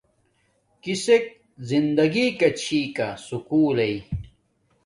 [0.83, 1.23] کسک
[1.71, 3.97] زندگی کا چھی کا سکُولݵ